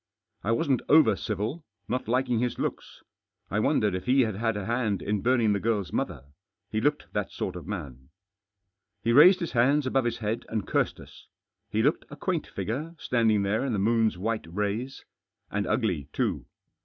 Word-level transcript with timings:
I 0.43 0.51
wasn't 0.51 0.81
over 0.89 1.15
civil, 1.15 1.63
not 1.87 2.07
liking 2.07 2.39
his 2.39 2.57
looks. 2.57 3.03
I 3.51 3.59
wondered 3.59 3.93
if 3.93 4.05
he 4.07 4.21
had 4.21 4.33
had 4.33 4.57
a 4.57 4.65
hand 4.65 4.99
in 5.03 5.21
burning 5.21 5.53
the 5.53 5.59
girl's 5.59 5.93
mother. 5.93 6.23
He 6.71 6.81
looked 6.81 7.13
that 7.13 7.31
sort 7.31 7.55
of 7.55 7.67
man. 7.67 8.09
He 9.03 9.13
raised 9.13 9.41
his 9.41 9.51
hands 9.51 9.85
above 9.85 10.05
his 10.05 10.17
head 10.17 10.43
and 10.49 10.65
cursed 10.65 10.99
us. 10.99 11.27
He 11.69 11.83
looked 11.83 12.05
a 12.09 12.15
quaint 12.15 12.47
figure, 12.47 12.95
standing 12.97 13.43
there 13.43 13.63
in 13.63 13.73
the 13.73 13.77
moon's 13.77 14.17
white 14.17 14.47
rays. 14.51 15.05
And 15.51 15.67
ugly 15.67 16.09
too. 16.13 16.47